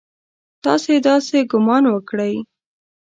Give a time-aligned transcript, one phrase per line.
[0.63, 2.35] تاسې داسې ګومان وکړئ!